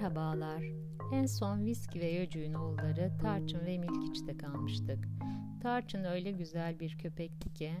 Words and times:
Merhabalar. 0.00 0.62
En 1.12 1.26
son 1.26 1.64
Viski 1.64 2.00
ve 2.00 2.10
Yocuğun 2.10 2.54
oğulları 2.54 3.12
Tarçın 3.22 3.66
ve 3.66 3.78
Milkiç'te 3.78 4.36
kalmıştık. 4.36 5.08
Tarçın 5.62 6.04
öyle 6.04 6.30
güzel 6.30 6.80
bir 6.80 6.98
köpekti 6.98 7.54
ki 7.54 7.72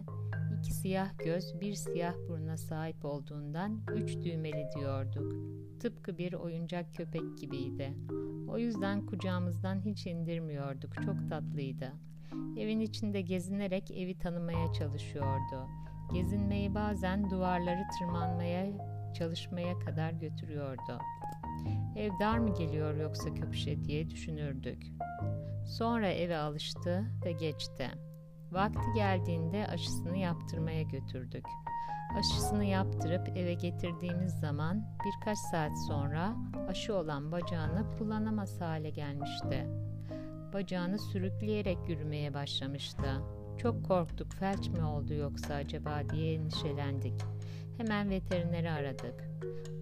iki 0.58 0.74
siyah 0.74 1.18
göz 1.18 1.60
bir 1.60 1.74
siyah 1.74 2.14
buruna 2.28 2.56
sahip 2.56 3.04
olduğundan 3.04 3.80
üç 3.94 4.16
düğmeli 4.24 4.68
diyorduk. 4.76 5.32
Tıpkı 5.80 6.18
bir 6.18 6.32
oyuncak 6.32 6.94
köpek 6.94 7.38
gibiydi. 7.40 7.94
O 8.48 8.58
yüzden 8.58 9.06
kucağımızdan 9.06 9.80
hiç 9.80 10.06
indirmiyorduk. 10.06 11.02
Çok 11.02 11.28
tatlıydı. 11.28 11.92
Evin 12.58 12.80
içinde 12.80 13.20
gezinerek 13.20 13.90
evi 13.90 14.18
tanımaya 14.18 14.72
çalışıyordu. 14.72 15.68
Gezinmeyi 16.12 16.74
bazen 16.74 17.30
duvarları 17.30 17.82
tırmanmaya 17.98 18.66
çalışmaya 19.14 19.78
kadar 19.78 20.12
götürüyordu. 20.12 20.98
Ev 21.96 22.10
dar 22.20 22.38
mı 22.38 22.54
geliyor 22.54 22.96
yoksa 22.96 23.34
köpüşe 23.34 23.84
diye 23.84 24.10
düşünürdük. 24.10 24.86
Sonra 25.66 26.08
eve 26.08 26.36
alıştı 26.36 27.04
ve 27.24 27.32
geçti. 27.32 27.90
Vakti 28.52 28.92
geldiğinde 28.94 29.66
aşısını 29.66 30.16
yaptırmaya 30.16 30.82
götürdük. 30.82 31.44
Aşısını 32.18 32.64
yaptırıp 32.64 33.28
eve 33.36 33.54
getirdiğimiz 33.54 34.32
zaman 34.32 34.84
birkaç 35.04 35.38
saat 35.38 35.72
sonra 35.88 36.36
aşı 36.68 36.94
olan 36.94 37.32
bacağını 37.32 37.98
kullanamaz 37.98 38.60
hale 38.60 38.90
gelmişti. 38.90 39.66
Bacağını 40.52 40.98
sürükleyerek 40.98 41.88
yürümeye 41.88 42.34
başlamıştı. 42.34 43.22
Çok 43.58 43.84
korktuk 43.84 44.32
felç 44.32 44.68
mi 44.68 44.84
oldu 44.84 45.14
yoksa 45.14 45.54
acaba 45.54 46.02
diye 46.10 46.34
endişelendik. 46.34 47.14
Hemen 47.80 48.10
veterineri 48.10 48.70
aradık. 48.70 49.30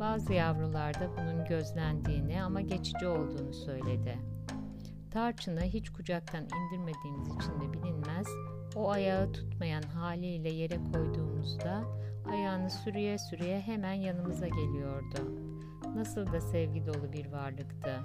Bazı 0.00 0.32
yavrularda 0.32 1.10
bunun 1.16 1.44
gözlendiğini 1.44 2.42
ama 2.42 2.60
geçici 2.60 3.06
olduğunu 3.06 3.54
söyledi. 3.54 4.18
Tarçın'ı 5.10 5.60
hiç 5.60 5.90
kucaktan 5.90 6.44
indirmediğimiz 6.44 7.28
için 7.28 7.60
de 7.60 7.72
bilinmez, 7.72 8.26
o 8.76 8.90
ayağı 8.90 9.32
tutmayan 9.32 9.82
haliyle 9.82 10.48
yere 10.48 10.78
koyduğumuzda 10.92 11.84
ayağını 12.32 12.70
sürüye 12.70 13.18
sürüye 13.18 13.60
hemen 13.60 13.92
yanımıza 13.92 14.48
geliyordu. 14.48 15.32
Nasıl 15.94 16.32
da 16.32 16.40
sevgi 16.40 16.86
dolu 16.86 17.12
bir 17.12 17.32
varlıktı. 17.32 17.96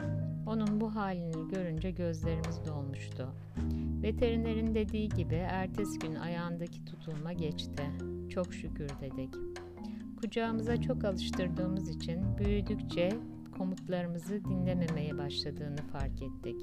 Onun 0.48 0.82
bu 0.82 0.96
halini 0.96 1.48
görünce 1.50 1.92
gözlerimiz 1.92 2.66
dolmuştu. 2.66 3.28
Veterinerin 4.04 4.76
dediği 4.76 5.10
gibi 5.10 5.36
ertesi 5.36 6.00
gün 6.00 6.16
ayağındaki 6.16 6.86
tutulma 6.86 7.34
geçti. 7.34 7.84
Çok 8.30 8.54
şükür 8.54 8.90
dedik. 9.02 9.53
Kucağımıza 10.24 10.82
çok 10.82 11.04
alıştırdığımız 11.04 11.90
için 11.90 12.38
büyüdükçe 12.38 13.10
komutlarımızı 13.58 14.46
dinlememeye 14.46 15.18
başladığını 15.18 15.78
fark 15.92 16.22
ettik. 16.22 16.56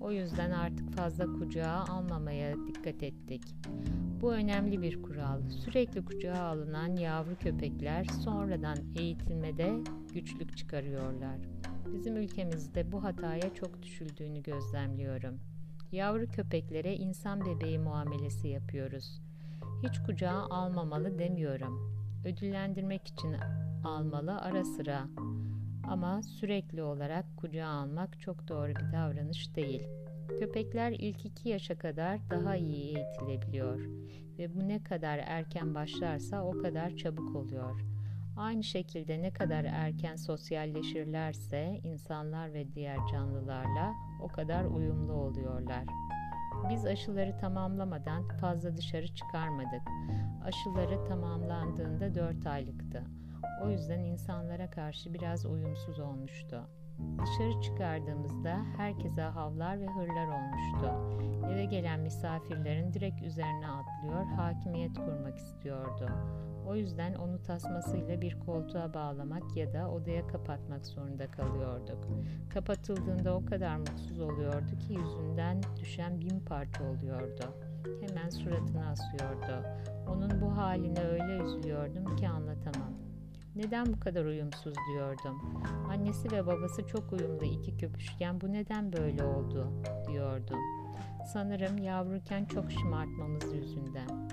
O 0.00 0.12
yüzden 0.12 0.50
artık 0.50 0.96
fazla 0.96 1.24
kucağa 1.24 1.84
almamaya 1.88 2.54
dikkat 2.66 3.02
ettik. 3.02 3.42
Bu 4.20 4.32
önemli 4.32 4.82
bir 4.82 5.02
kural. 5.02 5.40
Sürekli 5.50 6.04
kucağa 6.04 6.42
alınan 6.42 6.96
yavru 6.96 7.36
köpekler 7.36 8.04
sonradan 8.04 8.78
eğitilmede 8.98 9.74
güçlük 10.14 10.56
çıkarıyorlar. 10.56 11.38
Bizim 11.94 12.16
ülkemizde 12.16 12.92
bu 12.92 13.04
hataya 13.04 13.54
çok 13.54 13.82
düşüldüğünü 13.82 14.42
gözlemliyorum. 14.42 15.40
Yavru 15.92 16.26
köpeklere 16.26 16.94
insan 16.94 17.40
bebeği 17.40 17.78
muamelesi 17.78 18.48
yapıyoruz. 18.48 19.20
Hiç 19.82 19.98
kucağa 19.98 20.46
almamalı 20.50 21.18
demiyorum 21.18 22.05
ödüllendirmek 22.26 23.06
için 23.06 23.36
almalı 23.84 24.40
ara 24.40 24.64
sıra. 24.64 25.06
Ama 25.88 26.22
sürekli 26.22 26.82
olarak 26.82 27.24
kucağa 27.36 27.66
almak 27.66 28.20
çok 28.20 28.48
doğru 28.48 28.68
bir 28.68 28.92
davranış 28.92 29.56
değil. 29.56 29.82
Köpekler 30.38 30.92
ilk 30.92 31.24
iki 31.24 31.48
yaşa 31.48 31.78
kadar 31.78 32.30
daha 32.30 32.56
iyi 32.56 32.96
eğitilebiliyor 32.96 33.80
ve 34.38 34.54
bu 34.54 34.68
ne 34.68 34.82
kadar 34.82 35.18
erken 35.18 35.74
başlarsa 35.74 36.44
o 36.44 36.50
kadar 36.50 36.96
çabuk 36.96 37.36
oluyor. 37.36 37.80
Aynı 38.36 38.64
şekilde 38.64 39.22
ne 39.22 39.30
kadar 39.30 39.64
erken 39.64 40.16
sosyalleşirlerse 40.16 41.80
insanlar 41.84 42.52
ve 42.52 42.72
diğer 42.74 42.98
canlılarla 43.12 43.94
o 44.22 44.28
kadar 44.28 44.64
uyumlu 44.64 45.12
oluyorlar. 45.12 45.84
Biz 46.70 46.86
aşıları 46.86 47.38
tamamlamadan 47.38 48.28
fazla 48.28 48.76
dışarı 48.76 49.14
çıkarmadık. 49.14 49.82
Aşıları 50.44 51.04
tamamlandığında 51.08 52.14
4 52.14 52.46
aylıktı. 52.46 53.02
O 53.62 53.70
yüzden 53.70 54.00
insanlara 54.00 54.70
karşı 54.70 55.14
biraz 55.14 55.46
uyumsuz 55.46 56.00
olmuştu. 56.00 56.70
Dışarı 56.98 57.62
çıkardığımızda 57.62 58.56
herkese 58.76 59.22
havlar 59.22 59.80
ve 59.80 59.86
hırlar 59.86 60.26
olmuştu. 60.26 61.16
Eve 61.52 61.64
gelen 61.64 62.00
misafirlerin 62.00 62.92
direkt 62.92 63.22
üzerine 63.22 63.68
atlıyor, 63.68 64.24
hakimiyet 64.24 64.94
kurmak 64.94 65.38
istiyordu. 65.38 66.10
O 66.66 66.76
yüzden 66.76 67.14
onu 67.14 67.42
tasmasıyla 67.42 68.20
bir 68.20 68.40
koltuğa 68.40 68.94
bağlamak 68.94 69.56
ya 69.56 69.72
da 69.72 69.90
odaya 69.90 70.26
kapatmak 70.26 70.86
zorunda 70.86 71.26
kalıyorduk. 71.26 72.08
Kapatıldığında 72.54 73.34
o 73.34 73.44
kadar 73.44 73.76
mutsuz 73.76 74.20
oluyordu 74.20 74.78
ki 74.78 74.92
yüzünden 74.92 75.60
düşen 75.80 76.20
bin 76.20 76.40
parça 76.40 76.84
oluyordu. 76.84 77.44
Hemen 78.00 78.30
suratını 78.30 78.88
asıyordu. 78.88 79.66
Onun 80.08 80.40
bu 80.40 80.56
haline 80.56 81.00
öyle 81.00 81.44
üzülüyordum 81.44 82.16
ki 82.16 82.28
anlatamam. 82.28 83.05
Neden 83.56 83.86
bu 83.86 84.00
kadar 84.00 84.24
uyumsuz 84.24 84.74
diyordum. 84.92 85.62
Annesi 85.90 86.32
ve 86.32 86.46
babası 86.46 86.86
çok 86.86 87.12
uyumlu 87.12 87.44
iki 87.44 87.76
köpüşken 87.76 88.40
bu 88.40 88.52
neden 88.52 88.92
böyle 88.92 89.24
oldu 89.24 89.72
diyordum. 90.08 90.58
Sanırım 91.32 91.78
yavruken 91.78 92.44
çok 92.44 92.72
şımartmamız 92.72 93.54
yüzünden. 93.54 94.28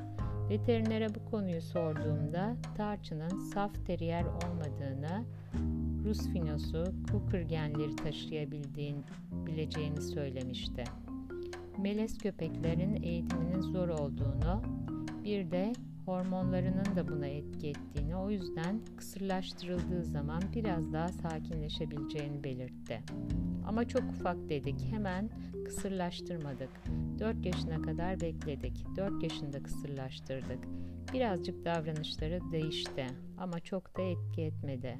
Veterinere 0.49 1.07
bu 1.15 1.31
konuyu 1.31 1.61
sorduğumda 1.61 2.55
tarçının 2.77 3.39
saf 3.39 3.85
teriyer 3.85 4.23
olmadığını, 4.23 5.23
Rus 6.05 6.27
finosu, 6.27 6.85
Cooker 7.11 7.41
genleri 7.41 7.95
taşıyabileceğini 7.95 10.01
söylemişti. 10.01 10.83
Melez 11.77 12.17
köpeklerin 12.17 13.03
eğitiminin 13.03 13.61
zor 13.61 13.87
olduğunu, 13.87 14.61
bir 15.23 15.51
de 15.51 15.73
hormonlarının 16.05 16.95
da 16.95 17.07
buna 17.07 17.27
etki 17.27 17.69
ettiğini, 17.69 18.15
o 18.15 18.29
yüzden 18.29 18.81
kısırlaştırıldığı 18.97 20.03
zaman 20.03 20.41
biraz 20.55 20.93
daha 20.93 21.09
sakinleşebileceğini 21.09 22.43
belirtti. 22.43 23.01
Ama 23.67 23.87
çok 23.87 24.03
ufak 24.03 24.49
dedik, 24.49 24.85
hemen 24.91 25.29
kısırlaştırmadık. 25.65 26.69
4 27.19 27.45
yaşına 27.45 27.81
kadar 27.81 28.21
bekledik. 28.21 28.85
4 28.97 29.23
yaşında 29.23 29.63
kısırlaştırdık. 29.63 30.67
Birazcık 31.13 31.65
davranışları 31.65 32.39
değişti 32.51 33.07
ama 33.37 33.59
çok 33.59 33.97
da 33.97 34.01
etki 34.01 34.41
etmedi. 34.41 34.97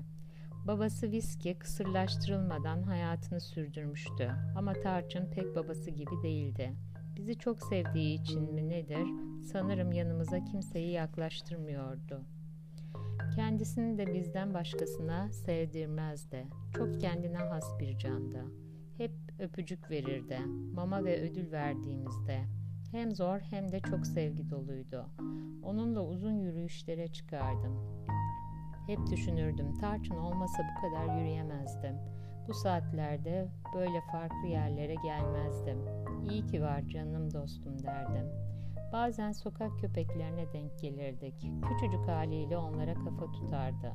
Babası 0.68 1.12
Viski 1.12 1.59
kısırlaştırılmadan 1.59 2.84
hayatını 2.84 3.42
sürdürmüştü 3.42 4.31
ama 4.56 4.74
Tarçın 4.74 5.31
pek 5.31 5.56
babası 5.56 5.92
gibi 5.92 6.22
değildi. 6.24 6.74
Bizi 7.18 7.38
çok 7.38 7.62
sevdiği 7.62 8.22
için 8.22 8.53
mi 8.53 8.69
nedir? 8.69 9.07
Sanırım 9.51 9.91
yanımıza 9.91 10.44
kimseyi 10.44 10.91
yaklaştırmıyordu. 10.91 12.22
Kendisini 13.35 13.97
de 13.97 14.13
bizden 14.13 14.53
başkasına 14.53 15.31
sevdirmezdi. 15.31 16.47
Çok 16.78 17.01
kendine 17.01 17.38
has 17.38 17.79
bir 17.79 17.97
candı. 17.97 18.46
Hep 18.97 19.12
öpücük 19.40 19.91
verirdi. 19.91 20.40
Mama 20.74 21.06
ve 21.06 21.22
ödül 21.22 21.51
verdiğimizde. 21.51 22.44
Hem 22.91 23.16
zor 23.16 23.40
hem 23.40 23.72
de 23.72 23.80
çok 23.80 24.07
sevgi 24.07 24.50
doluydu. 24.50 25.06
Onunla 25.63 26.06
uzun 26.06 26.40
yürüyüşlere 26.40 27.07
çıkardım. 27.07 28.04
Hep 28.88 29.00
düşünürdüm, 29.12 29.74
Tarçın 29.81 30.16
olmasa 30.16 30.63
bu 30.63 30.81
kadar 30.81 31.18
yürüyemezdim. 31.18 31.95
Bu 32.48 32.54
saatlerde 32.54 33.48
böyle 33.75 34.01
farklı 34.12 34.48
yerlere 34.48 34.95
gelmezdim. 34.95 35.78
İyi 36.30 36.45
ki 36.45 36.62
var 36.62 36.81
canım 36.81 37.34
dostum 37.34 37.84
derdim. 37.84 38.28
Bazen 38.94 39.31
sokak 39.31 39.80
köpeklerine 39.80 40.54
denk 40.54 40.80
gelirdik. 40.80 41.48
Küçücük 41.69 42.07
haliyle 42.07 42.57
onlara 42.57 42.94
kafa 42.94 43.31
tutardı. 43.31 43.92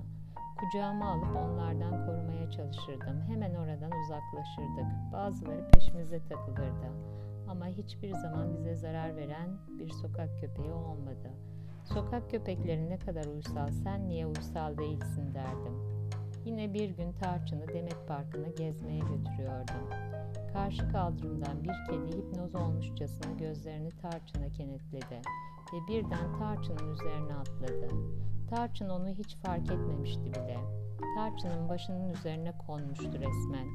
Kucağıma 0.59 1.13
alıp 1.13 1.37
onlardan 1.37 2.07
korumaya 2.07 2.51
çalışırdım. 2.51 3.21
Hemen 3.29 3.55
oradan 3.55 3.93
uzaklaşırdık. 4.05 5.13
Bazıları 5.13 5.69
peşimize 5.69 6.21
takılırdı. 6.29 6.93
Ama 7.49 7.67
hiçbir 7.67 8.13
zaman 8.13 8.55
bize 8.55 8.75
zarar 8.75 9.17
veren 9.17 9.51
bir 9.79 9.89
sokak 9.91 10.41
köpeği 10.41 10.73
olmadı. 10.73 11.31
Sokak 11.85 12.31
köpekleri 12.31 12.91
ne 12.91 12.99
kadar 12.99 13.25
uysal, 13.25 13.71
sen 13.71 14.09
niye 14.09 14.27
uysal 14.27 14.79
değilsin 14.79 15.35
derdim. 15.35 15.98
Yine 16.49 16.75
bir 16.75 16.91
gün 16.91 17.13
Tarçın'ı 17.13 17.69
Demet 17.69 18.09
Parkı'na 18.09 18.49
gezmeye 18.49 18.99
götürüyordum. 18.99 19.91
Karşı 20.53 20.89
kaldırımdan 20.89 21.65
bir 21.65 21.73
kedi 21.91 22.19
hipnoz 22.19 22.55
olmuşçasına 22.55 23.33
gözlerini 23.39 23.91
Tarçın'a 23.91 24.49
kenetledi 24.49 25.21
ve 25.73 25.89
birden 25.89 26.39
Tarçın'ın 26.39 26.93
üzerine 26.93 27.35
atladı. 27.35 27.89
Tarçın 28.51 28.89
onu 28.89 29.09
hiç 29.09 29.37
fark 29.37 29.71
etmemişti 29.71 30.25
bile. 30.25 30.59
Tarçının 31.17 31.69
başının 31.69 32.09
üzerine 32.09 32.53
konmuştu 32.67 33.13
resmen. 33.13 33.69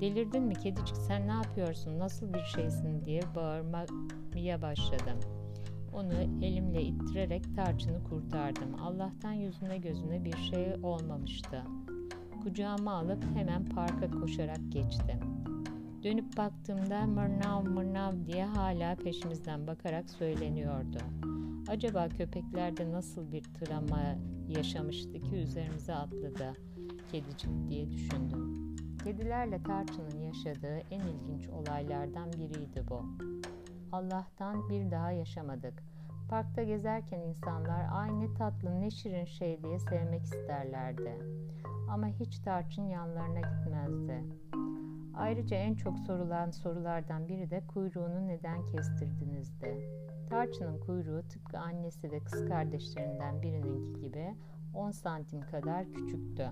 Delirdin 0.00 0.42
mi 0.42 0.54
kedicik 0.54 0.96
sen 0.96 1.28
ne 1.28 1.32
yapıyorsun 1.32 1.98
nasıl 1.98 2.34
bir 2.34 2.44
şeysin 2.44 3.04
diye 3.04 3.22
bağırmaya 3.34 4.62
başladım. 4.62 5.18
Onu 5.92 6.14
elimle 6.42 6.82
ittirerek 6.82 7.56
tarçını 7.56 8.04
kurtardım. 8.04 8.74
Allah'tan 8.82 9.32
yüzüne 9.32 9.78
gözüne 9.78 10.24
bir 10.24 10.36
şey 10.36 10.74
olmamıştı. 10.82 11.62
Kucağıma 12.44 12.92
alıp 12.92 13.24
hemen 13.34 13.64
parka 13.64 14.10
koşarak 14.10 14.60
geçtim. 14.68 15.20
Dönüp 16.02 16.36
baktığımda 16.36 17.06
mırnav 17.06 17.62
mırnav 17.62 18.12
diye 18.26 18.44
hala 18.44 18.96
peşimizden 18.96 19.66
bakarak 19.66 20.10
söyleniyordu. 20.10 20.98
Acaba 21.68 22.08
köpeklerde 22.08 22.92
nasıl 22.92 23.32
bir 23.32 23.42
travma 23.42 24.00
yaşamıştı 24.48 25.12
ki 25.12 25.34
üzerimize 25.34 25.94
atladı 25.94 26.52
kedicik 27.12 27.68
diye 27.68 27.90
düşündüm. 27.90 28.76
Kedilerle 29.04 29.62
tarçının 29.62 30.22
yaşadığı 30.22 30.78
en 30.90 31.00
ilginç 31.00 31.48
olaylardan 31.48 32.32
biriydi 32.32 32.84
bu. 32.90 33.02
Allah'tan 33.92 34.68
bir 34.68 34.90
daha 34.90 35.10
yaşamadık. 35.10 35.93
Parkta 36.28 36.62
gezerken 36.62 37.20
insanlar 37.20 37.86
ay 37.92 38.20
ne 38.20 38.34
tatlı 38.34 38.80
ne 38.80 38.90
şirin 38.90 39.24
şey 39.24 39.62
diye 39.62 39.78
sevmek 39.78 40.24
isterlerdi. 40.24 41.18
Ama 41.88 42.06
hiç 42.08 42.38
tarçın 42.38 42.82
yanlarına 42.82 43.40
gitmezdi. 43.40 44.24
Ayrıca 45.14 45.56
en 45.56 45.74
çok 45.74 45.98
sorulan 45.98 46.50
sorulardan 46.50 47.28
biri 47.28 47.50
de 47.50 47.62
kuyruğunu 47.66 48.28
neden 48.28 48.66
kestirdinizdi. 48.66 49.88
Tarçının 50.30 50.78
kuyruğu 50.78 51.22
tıpkı 51.22 51.58
annesi 51.58 52.12
ve 52.12 52.20
kız 52.20 52.48
kardeşlerinden 52.48 53.42
birininki 53.42 54.00
gibi 54.00 54.34
10 54.74 54.90
santim 54.90 55.40
kadar 55.40 55.84
küçüktü. 55.84 56.50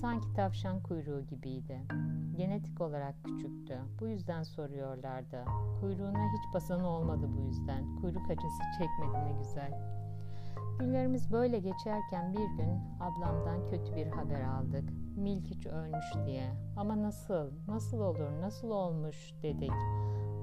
Sanki 0.00 0.32
tavşan 0.32 0.80
kuyruğu 0.80 1.26
gibiydi. 1.26 1.80
Genetik 2.36 2.80
olarak 2.80 3.24
küçüktü. 3.24 3.78
Bu 4.00 4.08
yüzden 4.08 4.42
soruyorlardı. 4.42 5.44
Kuyruğuna 5.80 6.32
hiç 6.32 6.54
basanı 6.54 6.88
olmadı 6.88 7.30
bu 7.36 7.42
yüzden. 7.42 7.96
Kuyruk 7.96 8.30
acısı 8.30 8.62
çekmedi 8.78 9.24
ne 9.24 9.38
güzel. 9.38 9.72
Günlerimiz 10.78 11.32
böyle 11.32 11.58
geçerken 11.58 12.32
bir 12.32 12.62
gün 12.62 12.80
ablamdan 13.00 13.70
kötü 13.70 13.96
bir 13.96 14.06
haber 14.06 14.42
aldık. 14.42 14.88
Milkiç 15.16 15.66
ölmüş 15.66 16.26
diye. 16.26 16.52
Ama 16.76 17.02
nasıl, 17.02 17.50
nasıl 17.68 18.00
olur, 18.00 18.40
nasıl 18.40 18.70
olmuş 18.70 19.34
dedik. 19.42 19.72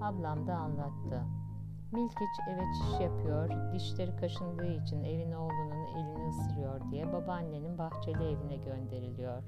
Ablam 0.01 0.47
da 0.47 0.55
anlattı. 0.55 1.23
Milkiç 1.91 2.39
eve 2.49 2.61
çiş 2.73 2.99
yapıyor, 3.01 3.73
dişleri 3.73 4.15
kaşındığı 4.15 4.73
için 4.73 5.03
evin 5.03 5.31
oğlunun 5.31 5.85
elini 5.95 6.29
ısırıyor 6.29 6.91
diye 6.91 7.13
babaannenin 7.13 7.77
bahçeli 7.77 8.23
evine 8.23 8.55
gönderiliyor. 8.55 9.43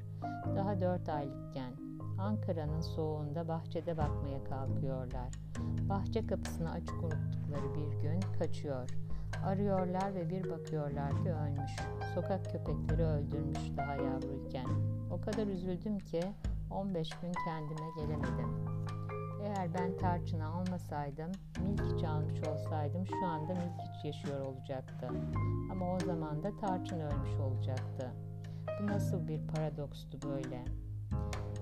Daha 0.55 0.81
dört 0.81 1.09
aylıkken 1.09 1.73
Ankara'nın 2.17 2.81
soğuğunda 2.81 3.47
bahçede 3.47 3.97
bakmaya 3.97 4.43
kalkıyorlar. 4.43 5.29
Bahçe 5.89 6.27
kapısını 6.27 6.71
açık 6.71 7.03
unuttukları 7.03 7.75
bir 7.75 8.01
gün 8.01 8.19
kaçıyor. 8.39 8.89
Arıyorlar 9.45 10.15
ve 10.15 10.29
bir 10.29 10.49
bakıyorlar 10.49 11.11
ki 11.11 11.33
ölmüş. 11.33 11.75
Sokak 12.15 12.45
köpekleri 12.45 13.03
öldürmüş 13.03 13.77
daha 13.77 13.95
yavruyken. 13.95 14.67
O 15.11 15.21
kadar 15.21 15.47
üzüldüm 15.47 15.99
ki 15.99 16.21
15 16.71 17.09
gün 17.09 17.31
kendime 17.45 17.89
gelemedim. 17.95 18.65
Eğer 19.45 19.73
ben 19.73 19.97
tarçını 19.97 20.45
almasaydım, 20.45 21.31
milkiç 21.67 22.03
almış 22.03 22.47
olsaydım 22.47 23.07
şu 23.07 23.25
anda 23.25 23.53
milkiç 23.53 24.05
yaşıyor 24.05 24.45
olacaktı. 24.45 25.07
Ama 25.71 25.93
o 25.95 25.99
zaman 25.99 26.43
da 26.43 26.57
tarçın 26.57 26.99
ölmüş 26.99 27.39
olacaktı. 27.39 28.11
Bu 28.81 28.87
nasıl 28.87 29.27
bir 29.27 29.47
paradokstu 29.47 30.17
böyle? 30.29 30.65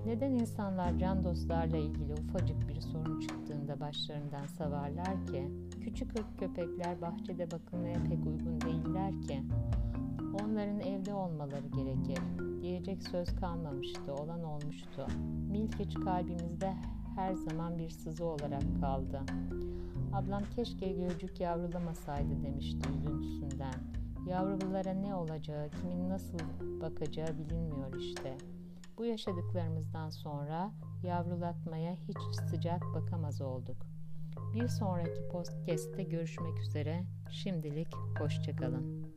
Neden 0.06 0.30
insanlar 0.30 0.98
can 0.98 1.22
dostlarla 1.22 1.76
ilgili 1.76 2.12
ufacık 2.12 2.68
bir 2.68 2.80
sorun 2.80 3.20
çıktığında 3.20 3.80
başlarından 3.80 4.46
savarlar 4.46 5.26
ki? 5.26 5.48
Küçük 5.84 6.18
ırk 6.18 6.38
köpekler 6.38 7.00
bahçede 7.00 7.50
bakılmaya 7.50 8.04
pek 8.04 8.26
uygun 8.26 8.60
değiller 8.60 9.22
ki. 9.22 9.42
Onların 10.42 10.80
evde 10.80 11.14
olmaları 11.14 11.66
gerekir. 11.66 12.18
Diyecek 12.62 13.02
söz 13.02 13.36
kalmamıştı, 13.36 14.14
olan 14.14 14.44
olmuştu. 14.44 15.06
Milkiç 15.50 15.94
kalbimizde 15.94 16.74
her 17.16 17.34
zaman 17.34 17.78
bir 17.78 17.90
sızı 17.90 18.24
olarak 18.24 18.80
kaldı. 18.80 19.20
Ablam 20.12 20.42
keşke 20.56 20.92
gölcük 20.92 21.40
yavrulamasaydı 21.40 22.42
demişti 22.42 22.88
üzüntüsünden. 22.98 23.74
Yavrulara 24.26 24.92
ne 24.92 25.14
olacağı, 25.14 25.70
kimin 25.70 26.08
nasıl 26.08 26.38
bakacağı 26.80 27.38
bilinmiyor 27.38 27.94
işte. 27.94 28.36
Bu 28.98 29.04
yaşadıklarımızdan 29.04 30.10
sonra 30.10 30.72
yavrulatmaya 31.02 31.94
hiç 32.08 32.40
sıcak 32.50 32.82
bakamaz 32.94 33.40
olduk. 33.40 33.76
Bir 34.54 34.68
sonraki 34.68 35.28
podcast'te 35.32 36.02
görüşmek 36.02 36.58
üzere. 36.58 37.04
Şimdilik 37.30 37.88
hoşçakalın. 38.18 39.10